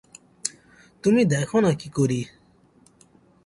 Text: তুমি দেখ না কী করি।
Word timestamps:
তুমি 1.03 1.21
দেখ 1.25 1.49
না 1.55 1.71
কী 1.73 1.89
করি। 1.89 2.19